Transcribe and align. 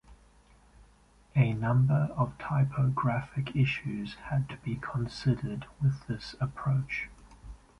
A 1.35 1.53
number 1.53 2.09
of 2.17 2.35
typographic 2.39 3.55
issues 3.55 4.15
had 4.31 4.49
to 4.49 4.57
be 4.63 4.77
considered 4.77 5.67
with 5.79 6.07
this 6.07 6.35
approach. 6.41 7.07